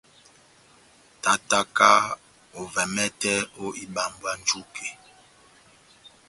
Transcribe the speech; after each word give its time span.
Tátáka 1.23 1.89
ovɛ 2.59 2.83
mɛtɛ 2.95 3.31
ó 3.61 3.65
ibambwa 3.83 4.31
njuke. 4.39 4.87